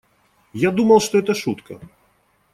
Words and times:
Я 0.53 0.71
думал, 0.71 0.99
что 0.99 1.19
это 1.19 1.35
шутка. 1.35 1.79